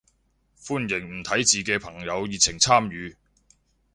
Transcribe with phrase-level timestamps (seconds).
[0.59, 3.15] 歡迎唔睇字嘅朋友熱情參與